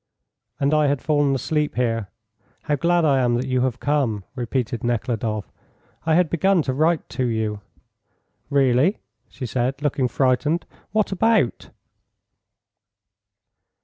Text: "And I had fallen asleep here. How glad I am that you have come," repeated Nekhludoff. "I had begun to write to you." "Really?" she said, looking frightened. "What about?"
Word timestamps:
"And 0.59 0.73
I 0.73 0.87
had 0.87 0.99
fallen 0.99 1.35
asleep 1.35 1.75
here. 1.75 2.09
How 2.63 2.75
glad 2.75 3.05
I 3.05 3.19
am 3.19 3.35
that 3.35 3.45
you 3.45 3.61
have 3.61 3.79
come," 3.79 4.23
repeated 4.33 4.83
Nekhludoff. 4.83 5.51
"I 6.07 6.15
had 6.15 6.27
begun 6.27 6.63
to 6.63 6.73
write 6.73 7.07
to 7.09 7.25
you." 7.27 7.61
"Really?" 8.49 8.97
she 9.29 9.45
said, 9.45 9.79
looking 9.79 10.07
frightened. 10.07 10.65
"What 10.91 11.11
about?" 11.11 11.69